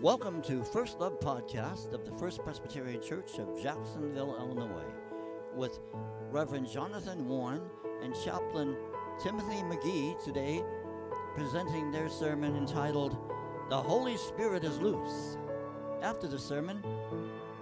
[0.00, 4.86] Welcome to First Love Podcast of the First Presbyterian Church of Jacksonville, Illinois,
[5.56, 5.80] with
[6.30, 7.62] Reverend Jonathan Warren
[8.04, 8.76] and Chaplain
[9.20, 10.62] Timothy McGee today
[11.34, 13.16] presenting their sermon entitled
[13.70, 15.36] The Holy Spirit is Loose.
[16.00, 16.80] After the sermon,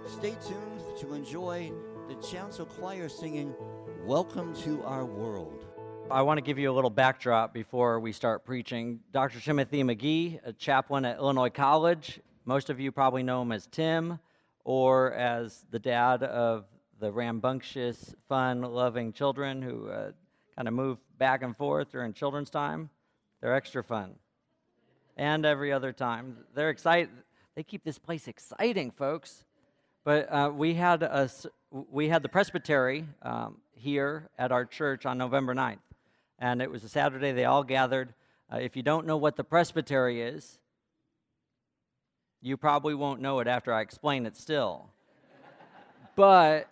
[0.05, 1.71] stay tuned to enjoy
[2.07, 3.55] the chancel choir singing
[4.05, 5.65] Welcome to Our World.
[6.09, 9.01] I want to give you a little backdrop before we start preaching.
[9.11, 9.41] Dr.
[9.41, 12.21] Timothy McGee, a chaplain at Illinois College.
[12.45, 14.17] Most of you probably know him as Tim
[14.63, 16.63] or as the dad of
[17.01, 20.11] the rambunctious, fun loving children who uh,
[20.55, 22.89] kind of move back and forth during children's time.
[23.41, 24.15] They're extra fun.
[25.17, 26.37] And every other time.
[26.55, 27.09] They're excited.
[27.55, 29.43] They keep this place exciting, folks.
[30.05, 31.29] But uh, we, had a,
[31.91, 35.79] we had the presbytery um, here at our church on November 9th
[36.39, 37.31] and it was a Saturday.
[37.31, 38.13] They all gathered.
[38.51, 40.59] Uh, if you don't know what the presbytery is,
[42.41, 44.89] you probably won't know it after I explain it still.
[46.15, 46.69] but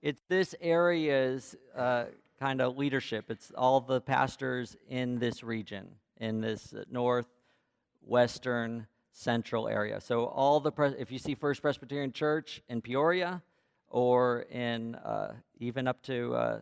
[0.00, 2.06] it's this area's uh,
[2.40, 3.30] kind of leadership.
[3.30, 10.00] It's all the pastors in this region, in this northwestern central area.
[10.00, 13.42] So all the pres- if you see First Presbyterian Church in Peoria,
[13.88, 16.60] or in uh, even up to uh,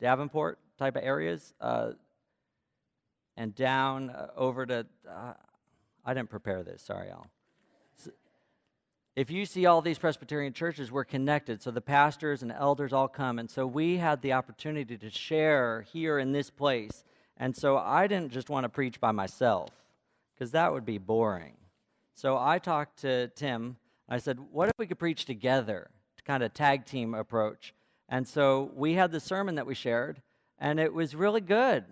[0.00, 1.92] Davenport type of areas, uh,
[3.36, 4.86] and down uh, over to.
[5.08, 5.32] Uh,
[6.04, 6.82] I didn't prepare this.
[6.82, 7.26] Sorry, Al.
[7.96, 8.10] So
[9.14, 11.62] if you see all these Presbyterian churches, we're connected.
[11.62, 15.82] So the pastors and elders all come, and so we had the opportunity to share
[15.92, 17.04] here in this place.
[17.36, 19.70] And so I didn't just want to preach by myself,
[20.34, 21.54] because that would be boring.
[22.14, 23.76] So I talked to Tim.
[24.08, 27.74] I said, "What if we could preach together?" To kind of tag team approach.
[28.10, 30.20] And so we had the sermon that we shared,
[30.58, 31.84] and it was really good.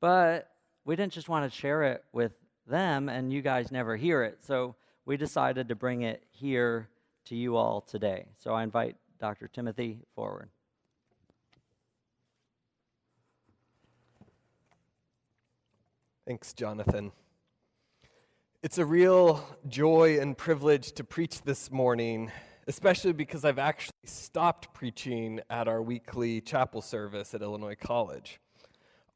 [0.00, 0.50] But
[0.84, 2.32] we didn't just want to share it with
[2.66, 4.38] them, and you guys never hear it.
[4.44, 4.74] So
[5.06, 6.88] we decided to bring it here
[7.26, 8.26] to you all today.
[8.38, 9.46] So I invite Dr.
[9.46, 10.50] Timothy forward.
[16.26, 17.12] Thanks, Jonathan.
[18.62, 22.32] It's a real joy and privilege to preach this morning
[22.66, 28.40] especially because I've actually stopped preaching at our weekly chapel service at Illinois College.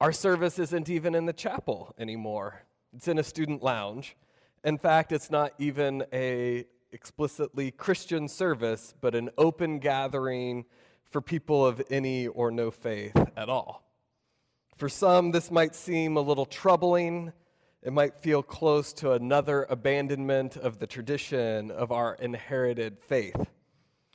[0.00, 2.62] Our service isn't even in the chapel anymore.
[2.94, 4.16] It's in a student lounge.
[4.64, 10.64] In fact, it's not even a explicitly Christian service, but an open gathering
[11.10, 13.84] for people of any or no faith at all.
[14.76, 17.32] For some, this might seem a little troubling.
[17.82, 23.36] It might feel close to another abandonment of the tradition of our inherited faith.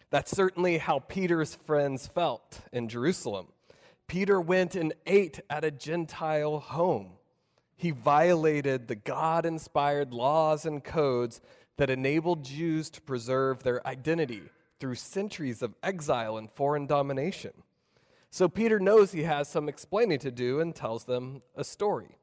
[0.09, 3.47] That's certainly how Peter's friends felt in Jerusalem.
[4.07, 7.13] Peter went and ate at a Gentile home.
[7.75, 11.41] He violated the God inspired laws and codes
[11.77, 14.43] that enabled Jews to preserve their identity
[14.79, 17.53] through centuries of exile and foreign domination.
[18.29, 22.17] So Peter knows he has some explaining to do and tells them a story.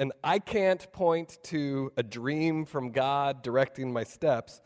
[0.00, 4.60] And I can't point to a dream from God directing my steps,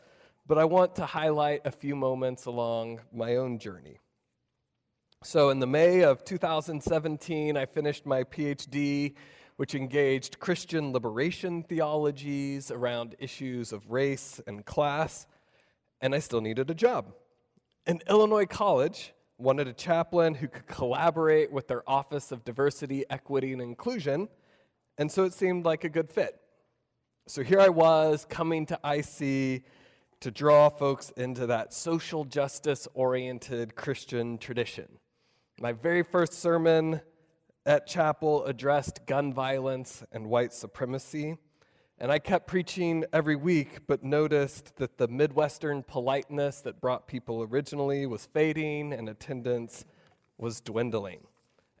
[0.45, 3.97] but I want to highlight a few moments along my own journey.
[5.23, 9.15] So, in the May of 2017, I finished my PhD,
[9.55, 15.25] which engaged Christian liberation theologies around issues of race and class,
[15.99, 17.11] and I still needed a job.
[17.87, 23.53] An Illinois College wanted a chaplain who could collaborate with their Office of Diversity, Equity,
[23.53, 24.27] and Inclusion
[24.97, 26.39] and so it seemed like a good fit.
[27.27, 29.63] So here I was coming to IC
[30.19, 34.87] to draw folks into that social justice oriented Christian tradition.
[35.59, 37.01] My very first sermon
[37.65, 41.37] at chapel addressed gun violence and white supremacy.
[41.97, 47.43] And I kept preaching every week, but noticed that the Midwestern politeness that brought people
[47.43, 49.85] originally was fading and attendance
[50.37, 51.21] was dwindling.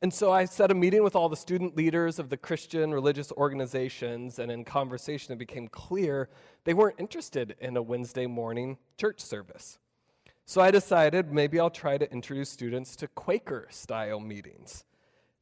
[0.03, 3.31] And so I set a meeting with all the student leaders of the Christian religious
[3.31, 6.27] organizations, and in conversation, it became clear
[6.65, 9.79] they weren't interested in a Wednesday morning church service.
[10.45, 14.83] So I decided maybe I'll try to introduce students to Quaker style meetings.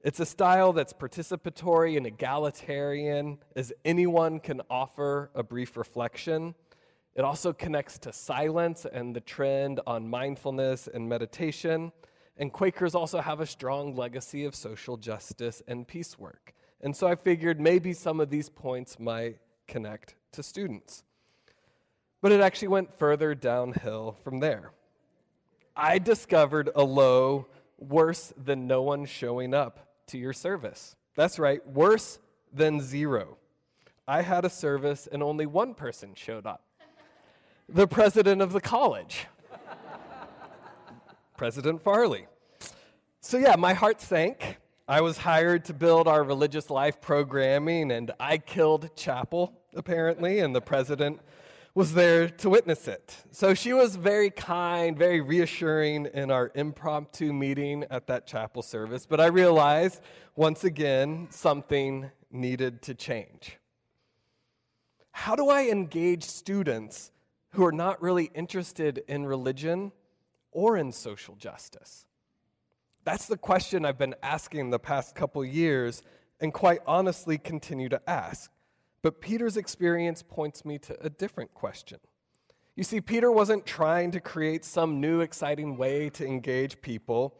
[0.01, 6.53] It's a style that's participatory and egalitarian, as anyone can offer a brief reflection.
[7.15, 11.91] It also connects to silence and the trend on mindfulness and meditation.
[12.41, 16.55] And Quakers also have a strong legacy of social justice and peace work.
[16.81, 21.03] And so I figured maybe some of these points might connect to students.
[22.19, 24.71] But it actually went further downhill from there.
[25.75, 27.45] I discovered a low
[27.77, 30.95] worse than no one showing up to your service.
[31.15, 32.17] That's right, worse
[32.51, 33.37] than zero.
[34.07, 36.63] I had a service and only one person showed up
[37.69, 39.27] the president of the college,
[41.37, 42.25] President Farley.
[43.23, 44.57] So, yeah, my heart sank.
[44.87, 50.55] I was hired to build our religious life programming, and I killed chapel, apparently, and
[50.55, 51.19] the president
[51.75, 53.15] was there to witness it.
[53.29, 59.05] So she was very kind, very reassuring in our impromptu meeting at that chapel service.
[59.05, 60.01] But I realized
[60.35, 63.59] once again something needed to change.
[65.11, 67.11] How do I engage students
[67.51, 69.91] who are not really interested in religion
[70.51, 72.07] or in social justice?
[73.03, 76.03] That's the question I've been asking the past couple years
[76.39, 78.51] and quite honestly continue to ask.
[79.01, 81.99] But Peter's experience points me to a different question.
[82.75, 87.37] You see, Peter wasn't trying to create some new exciting way to engage people.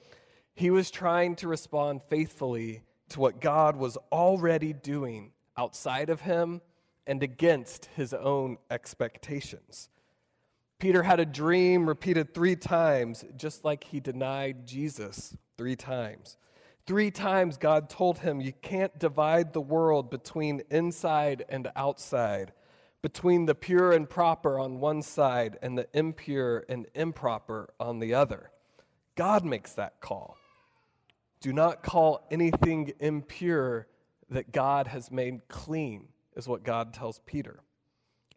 [0.55, 6.61] He was trying to respond faithfully to what God was already doing outside of him
[7.05, 9.89] and against his own expectations.
[10.79, 16.37] Peter had a dream repeated three times, just like he denied Jesus three times.
[16.87, 22.51] Three times God told him, You can't divide the world between inside and outside,
[23.03, 28.15] between the pure and proper on one side and the impure and improper on the
[28.15, 28.49] other.
[29.13, 30.35] God makes that call.
[31.41, 33.85] Do not call anything impure
[34.31, 37.59] that God has made clean, is what God tells Peter.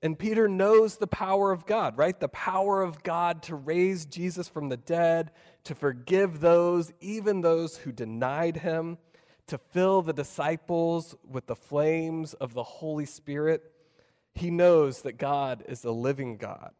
[0.05, 2.21] And Peter knows the power of God, right?
[2.21, 5.31] The power of God to raise Jesus from the dead,
[5.65, 8.99] to forgive those, even those who denied him,
[9.47, 13.63] to fill the disciples with the flames of the Holy Spirit.
[14.35, 16.73] He knows that God is a living God,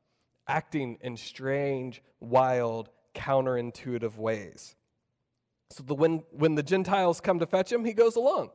[0.47, 4.77] acting in strange, wild, counterintuitive ways.
[5.71, 8.51] So the, when, when the Gentiles come to fetch him, he goes along.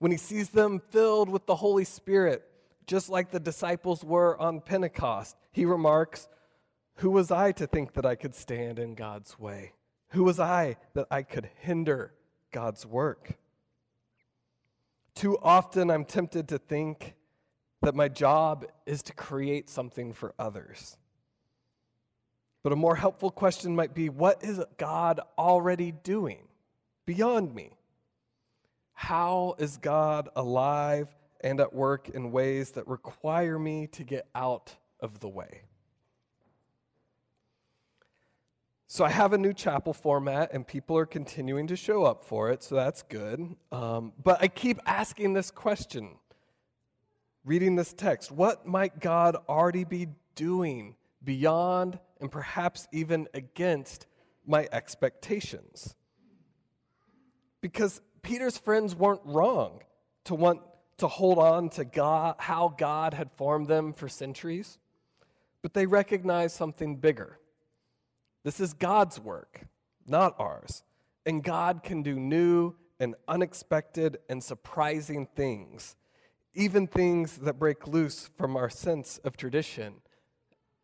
[0.00, 2.48] When he sees them filled with the Holy Spirit,
[2.86, 5.36] just like the disciples were on Pentecost.
[5.50, 6.28] He remarks,
[6.96, 9.72] Who was I to think that I could stand in God's way?
[10.10, 12.12] Who was I that I could hinder
[12.52, 13.38] God's work?
[15.14, 17.14] Too often I'm tempted to think
[17.82, 20.96] that my job is to create something for others.
[22.62, 26.48] But a more helpful question might be what is God already doing
[27.06, 27.70] beyond me?
[28.92, 31.08] How is God alive
[31.42, 35.62] and at work in ways that require me to get out of the way.
[38.86, 42.50] So I have a new chapel format, and people are continuing to show up for
[42.50, 43.56] it, so that's good.
[43.72, 46.10] Um, but I keep asking this question,
[47.42, 54.06] reading this text what might God already be doing beyond and perhaps even against
[54.46, 55.94] my expectations?
[57.62, 59.80] Because Peter's friends weren't wrong
[60.24, 60.60] to want
[60.98, 64.78] to hold on to God, how God had formed them for centuries,
[65.62, 67.38] but they recognize something bigger.
[68.44, 69.66] This is God's work,
[70.06, 70.82] not ours.
[71.24, 75.96] And God can do new and unexpected and surprising things,
[76.54, 79.94] even things that break loose from our sense of tradition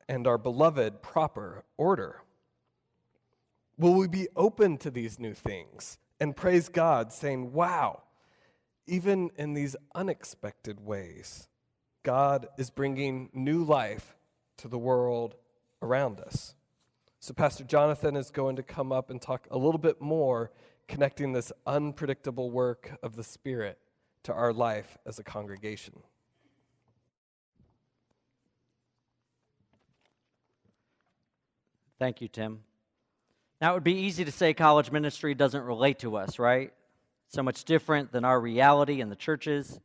[0.08, 2.22] and our beloved proper order.
[3.76, 8.02] Will we be open to these new things and praise God, saying, Wow,
[8.88, 11.48] even in these unexpected ways,
[12.02, 14.16] God is bringing new life
[14.56, 15.36] to the world
[15.82, 16.54] around us.
[17.20, 20.50] So, Pastor Jonathan is going to come up and talk a little bit more,
[20.86, 23.78] connecting this unpredictable work of the Spirit
[24.22, 25.94] to our life as a congregation.
[31.98, 32.60] Thank you, Tim.
[33.60, 36.72] Now, it would be easy to say college ministry doesn't relate to us, right?
[37.28, 39.78] So much different than our reality in the churches.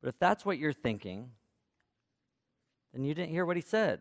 [0.00, 1.30] But if that's what you're thinking,
[2.92, 4.00] then you didn't hear what he said.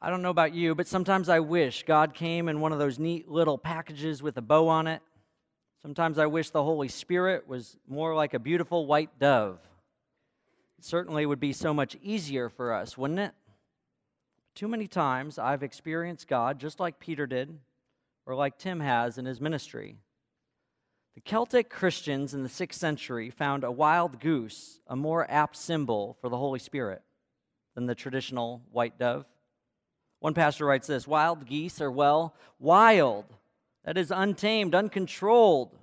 [0.00, 2.98] I don't know about you, but sometimes I wish God came in one of those
[2.98, 5.00] neat little packages with a bow on it.
[5.80, 9.58] Sometimes I wish the Holy Spirit was more like a beautiful white dove.
[10.78, 13.32] It certainly would be so much easier for us, wouldn't it?
[14.54, 17.58] Too many times I've experienced God just like Peter did
[18.26, 19.96] or like Tim has in his ministry.
[21.14, 26.16] The Celtic Christians in the 6th century found a wild goose a more apt symbol
[26.20, 27.02] for the Holy Spirit
[27.74, 29.26] than the traditional white dove.
[30.20, 33.24] One pastor writes this Wild geese are, well, wild.
[33.84, 35.76] That is untamed, uncontrolled.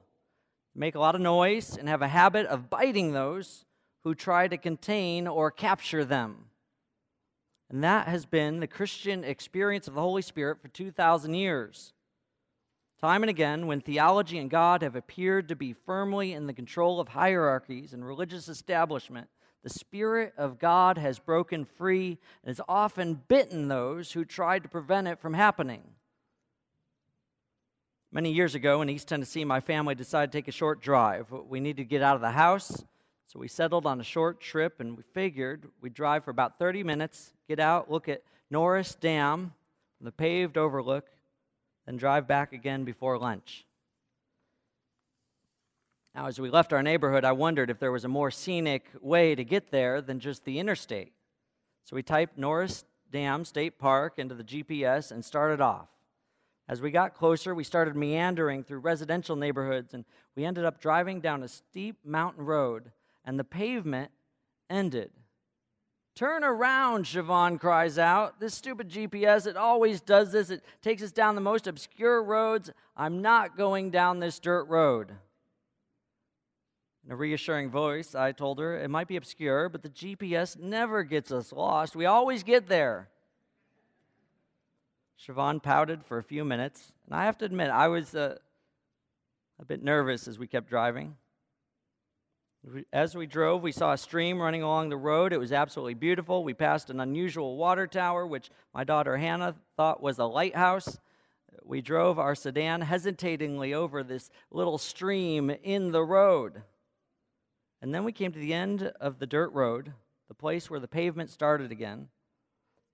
[0.74, 3.65] Make a lot of noise and have a habit of biting those
[4.03, 6.46] who try to contain or capture them.
[7.69, 11.93] And that has been the Christian experience of the Holy Spirit for 2,000 years.
[13.01, 17.00] Time and again, when theology and God have appeared to be firmly in the control
[17.00, 19.29] of hierarchies and religious establishment,
[19.63, 24.70] the Spirit of God has broken free and has often bitten those who tried to
[24.70, 25.82] prevent it from happening.
[28.12, 31.27] Many years ago in East Tennessee, my family decided to take a short drive.
[31.32, 32.84] We needed to get out of the house,
[33.27, 36.84] so we settled on a short trip and we figured we'd drive for about 30
[36.84, 39.53] minutes, get out, look at Norris Dam,
[40.01, 41.06] the paved overlook,
[41.89, 43.65] then drive back again before lunch.
[46.13, 49.34] Now, as we left our neighborhood, I wondered if there was a more scenic way
[49.34, 51.13] to get there than just the interstate.
[51.86, 55.88] So we typed Norris Dam State Park into the GPS and started off.
[56.67, 60.05] As we got closer, we started meandering through residential neighborhoods and
[60.36, 62.91] we ended up driving down a steep mountain road,
[63.25, 64.12] and the pavement
[64.69, 65.10] ended
[66.20, 68.42] Turn around, Siobhan cries out.
[68.42, 70.50] This stupid GPS, it always does this.
[70.50, 72.70] It takes us down the most obscure roads.
[72.98, 75.14] I'm not going down this dirt road.
[77.06, 81.04] In a reassuring voice, I told her it might be obscure, but the GPS never
[81.04, 81.96] gets us lost.
[81.96, 83.08] We always get there.
[85.26, 88.36] Siobhan pouted for a few minutes, and I have to admit, I was uh,
[89.58, 91.16] a bit nervous as we kept driving.
[92.92, 95.32] As we drove, we saw a stream running along the road.
[95.32, 96.44] It was absolutely beautiful.
[96.44, 101.00] We passed an unusual water tower, which my daughter Hannah thought was a lighthouse.
[101.63, 106.63] We drove our sedan hesitatingly over this little stream in the road.
[107.82, 109.94] And then we came to the end of the dirt road,
[110.28, 112.10] the place where the pavement started again.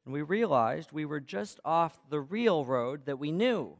[0.05, 3.77] And we realized we were just off the real road that we knew.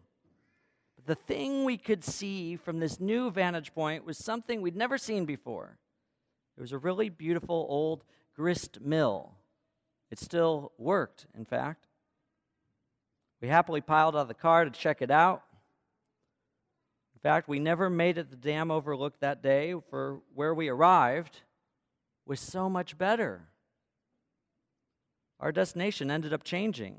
[1.06, 5.26] The thing we could see from this new vantage point was something we'd never seen
[5.26, 5.78] before.
[6.58, 8.04] It was a really beautiful old
[8.36, 9.34] grist mill.
[10.10, 11.88] It still worked, in fact.
[13.42, 15.44] We happily piled out of the car to check it out.
[17.14, 21.42] In fact, we never made it the dam overlook that day, for where we arrived
[22.26, 23.42] was so much better.
[25.40, 26.96] Our destination ended up changing.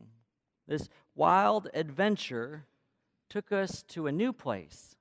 [0.68, 2.66] This wild adventure
[3.28, 4.94] took us to a new place.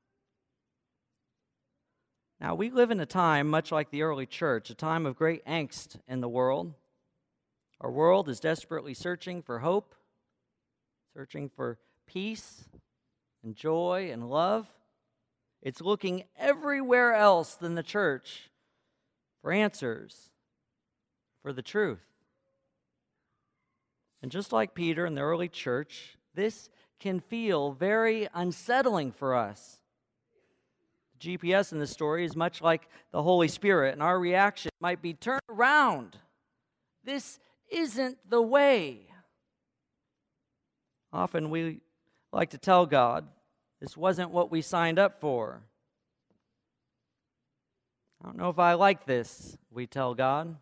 [2.40, 5.46] Now, we live in a time much like the early church, a time of great
[5.46, 6.74] angst in the world.
[7.80, 9.96] Our world is desperately searching for hope,
[11.14, 11.78] searching for
[12.08, 12.66] peace
[13.44, 14.68] and joy and love.
[15.62, 18.52] It's looking everywhere else than the church
[19.42, 20.30] for answers,
[21.42, 22.06] for the truth.
[24.22, 29.80] And just like Peter in the early church, this can feel very unsettling for us.
[31.20, 35.14] GPS in this story is much like the Holy Spirit, and our reaction might be
[35.14, 36.18] turn around.
[37.04, 39.08] This isn't the way.
[41.14, 41.80] Often we
[42.34, 43.28] like to tell God,
[43.80, 45.62] this wasn't what we signed up for.
[48.22, 50.58] I don't know if I like this, we tell God.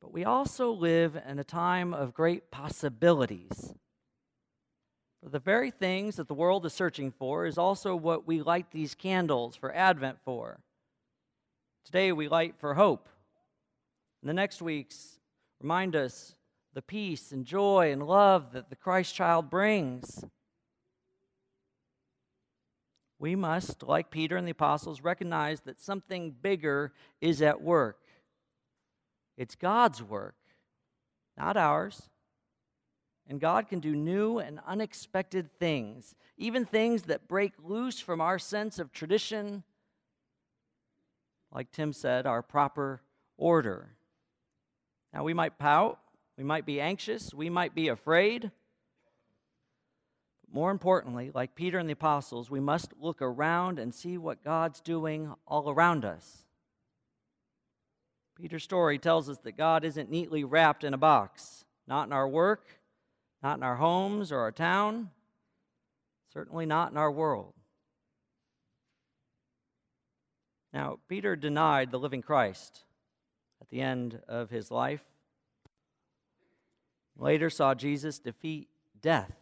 [0.00, 3.74] But we also live in a time of great possibilities.
[5.22, 8.70] For the very things that the world is searching for is also what we light
[8.70, 10.60] these candles for Advent for.
[11.84, 13.08] Today we light for hope.
[14.22, 15.18] And the next weeks
[15.60, 16.34] remind us
[16.74, 20.24] the peace and joy and love that the Christ child brings.
[23.18, 27.98] We must, like Peter and the apostles, recognize that something bigger is at work.
[29.38, 30.34] It's God's work,
[31.38, 32.10] not ours.
[33.28, 38.38] And God can do new and unexpected things, even things that break loose from our
[38.38, 39.62] sense of tradition,
[41.52, 43.00] like Tim said, our proper
[43.36, 43.90] order.
[45.14, 46.00] Now, we might pout,
[46.36, 48.50] we might be anxious, we might be afraid.
[50.42, 54.42] But more importantly, like Peter and the apostles, we must look around and see what
[54.42, 56.47] God's doing all around us.
[58.40, 62.28] Peter's story tells us that God isn't neatly wrapped in a box, not in our
[62.28, 62.78] work,
[63.42, 65.10] not in our homes or our town,
[66.32, 67.54] certainly not in our world.
[70.72, 72.84] Now, Peter denied the living Christ
[73.60, 75.02] at the end of his life.
[77.16, 78.68] Later saw Jesus defeat
[79.00, 79.32] death.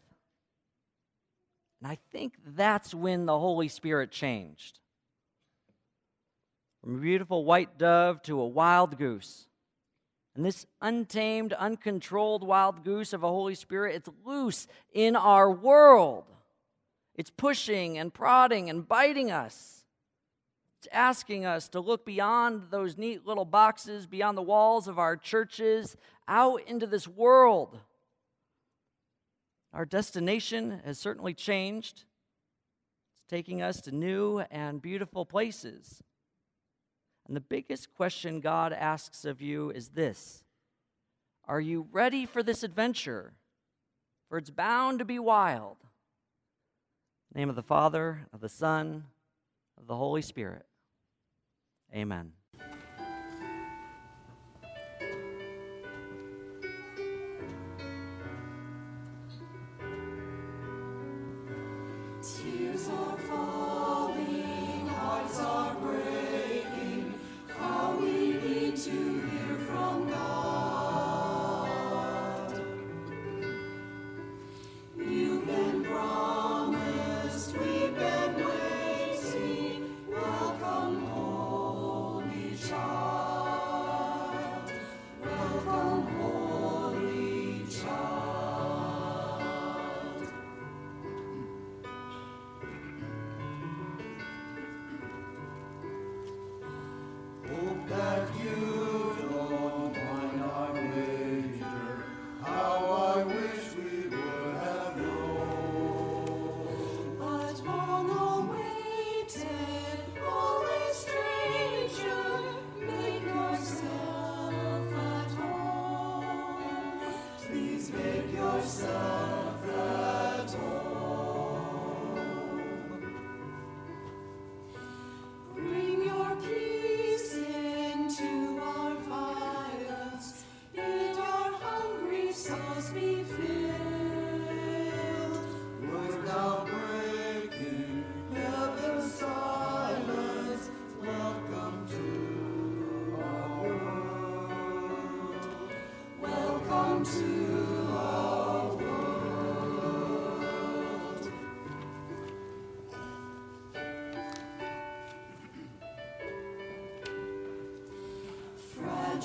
[1.81, 4.79] And I think that's when the Holy Spirit changed.
[6.83, 9.47] From a beautiful white dove to a wild goose.
[10.35, 16.25] And this untamed, uncontrolled wild goose of a Holy Spirit, it's loose in our world.
[17.15, 19.85] It's pushing and prodding and biting us.
[20.79, 25.17] It's asking us to look beyond those neat little boxes, beyond the walls of our
[25.17, 25.97] churches,
[26.29, 27.79] out into this world.
[29.73, 32.05] our destination has certainly changed.
[33.15, 36.03] It's taking us to new and beautiful places.
[37.27, 40.45] And the biggest question God asks of you is this
[41.47, 43.33] Are you ready for this adventure?
[44.29, 45.77] For it's bound to be wild.
[47.35, 49.05] name of the Father, of the Son,
[49.79, 50.67] of the Holy Spirit.
[51.95, 52.33] Amen.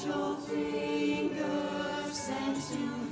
[0.04, 3.11] angel fingers sent to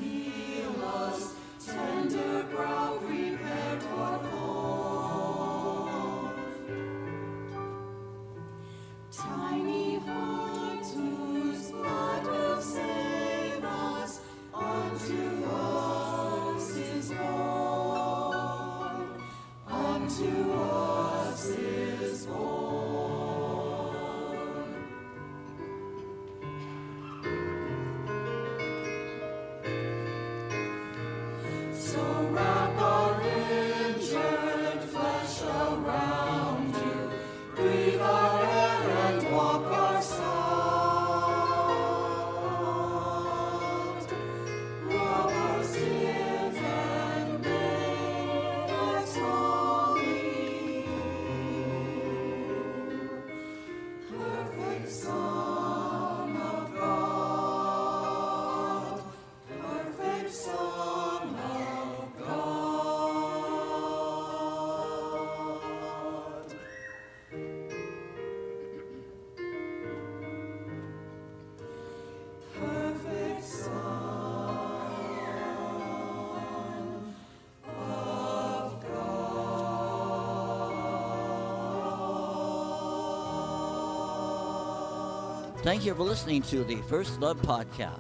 [85.61, 87.99] Thank you for listening to the First Love Podcast.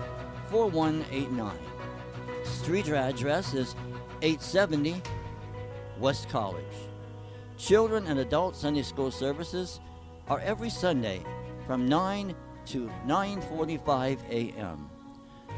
[0.50, 1.58] 4189.
[2.44, 3.76] Street address is
[4.22, 5.02] 870
[6.00, 6.64] West College.
[7.58, 9.80] Children and adult Sunday school services
[10.28, 11.24] are every Sunday
[11.66, 12.36] from 9
[12.68, 14.90] to 9:45 a.m.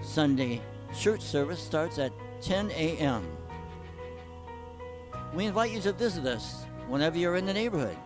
[0.02, 0.62] Sunday
[0.98, 3.26] church service starts at 10 a.m.
[5.34, 7.98] We invite you to visit us whenever you're in the neighborhood.